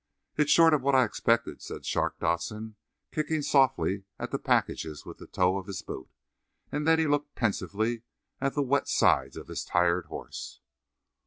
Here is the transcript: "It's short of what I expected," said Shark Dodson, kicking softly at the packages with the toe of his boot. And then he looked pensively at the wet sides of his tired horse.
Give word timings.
"It's 0.35 0.49
short 0.49 0.73
of 0.73 0.81
what 0.81 0.95
I 0.95 1.05
expected," 1.05 1.61
said 1.61 1.85
Shark 1.85 2.17
Dodson, 2.19 2.75
kicking 3.11 3.43
softly 3.43 4.05
at 4.17 4.31
the 4.31 4.39
packages 4.39 5.05
with 5.05 5.19
the 5.19 5.27
toe 5.27 5.57
of 5.57 5.67
his 5.67 5.83
boot. 5.83 6.09
And 6.71 6.87
then 6.87 6.97
he 6.97 7.05
looked 7.05 7.35
pensively 7.35 8.01
at 8.39 8.55
the 8.55 8.63
wet 8.63 8.87
sides 8.87 9.37
of 9.37 9.47
his 9.47 9.63
tired 9.63 10.07
horse. 10.07 10.59